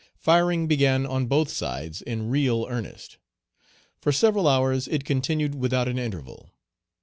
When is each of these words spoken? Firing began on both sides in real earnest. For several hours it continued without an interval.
Firing 0.17 0.65
began 0.65 1.05
on 1.05 1.27
both 1.27 1.49
sides 1.51 2.01
in 2.01 2.27
real 2.31 2.65
earnest. 2.67 3.19
For 3.99 4.11
several 4.11 4.47
hours 4.47 4.87
it 4.87 5.05
continued 5.05 5.53
without 5.53 5.87
an 5.87 5.99
interval. 5.99 6.49